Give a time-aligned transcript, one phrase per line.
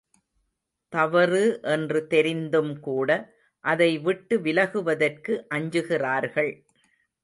[0.93, 1.41] தவறு
[1.73, 3.09] என்று தெரிந்தும்கூட
[3.65, 6.53] அதைவிட்டு விலகுவதற்கு அஞ்சுகிறார்கள்.